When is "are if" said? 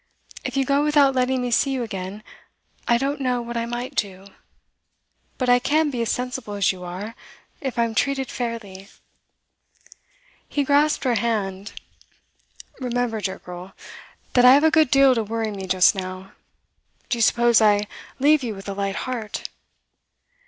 6.83-7.77